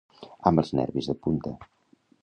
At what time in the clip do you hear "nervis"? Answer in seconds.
0.79-1.11